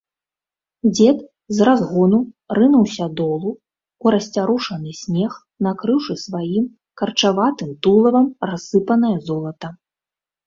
Дзед 0.93 1.17
з 1.57 1.65
разгону 1.67 2.19
рынуўся 2.59 3.05
долу, 3.19 3.51
у 4.05 4.13
расцярушаны 4.15 4.93
снег, 5.01 5.35
накрыўшы 5.67 6.13
сваім 6.25 6.65
карчаватым 7.01 7.69
тулавам 7.89 8.25
рассыпанае 8.53 9.15
золата. 9.29 9.67